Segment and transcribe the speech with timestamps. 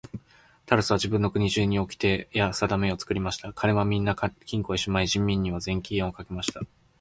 [0.65, 3.53] タラスは自分の国中におきてやさだめを作りました。
[3.53, 4.15] 金はみんな
[4.47, 6.61] 金庫へしまい、人民には税金をかけました。